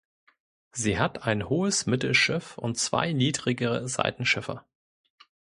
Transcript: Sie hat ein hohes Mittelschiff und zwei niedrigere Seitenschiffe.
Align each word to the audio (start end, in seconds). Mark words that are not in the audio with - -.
Sie 0.71 0.97
hat 0.97 1.27
ein 1.27 1.47
hohes 1.47 1.85
Mittelschiff 1.85 2.57
und 2.57 2.79
zwei 2.79 3.13
niedrigere 3.13 3.87
Seitenschiffe. 3.87 4.65